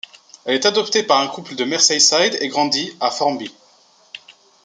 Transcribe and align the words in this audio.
Elle 0.45 0.55
est 0.55 0.65
adoptée 0.65 1.03
par 1.03 1.19
un 1.19 1.27
couple 1.27 1.53
de 1.53 1.63
Merseyside 1.63 2.35
et 2.41 2.47
grandi 2.47 2.91
à 2.99 3.11
Formby. 3.11 3.51